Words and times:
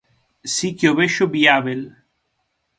Si 0.53 0.69
que 0.77 0.85
o 0.91 0.97
vexo 0.99 1.25
viábel. 1.35 1.81